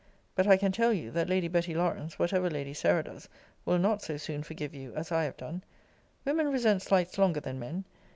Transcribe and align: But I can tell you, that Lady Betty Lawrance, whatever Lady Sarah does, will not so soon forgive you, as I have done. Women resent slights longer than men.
But 0.33 0.47
I 0.47 0.57
can 0.57 0.71
tell 0.71 0.91
you, 0.91 1.11
that 1.11 1.29
Lady 1.29 1.47
Betty 1.47 1.75
Lawrance, 1.75 2.13
whatever 2.17 2.49
Lady 2.49 2.73
Sarah 2.73 3.03
does, 3.03 3.29
will 3.65 3.77
not 3.77 4.01
so 4.01 4.17
soon 4.17 4.41
forgive 4.41 4.73
you, 4.73 4.95
as 4.95 5.11
I 5.11 5.25
have 5.25 5.37
done. 5.37 5.63
Women 6.25 6.47
resent 6.51 6.81
slights 6.81 7.19
longer 7.19 7.39
than 7.39 7.59
men. 7.59 7.85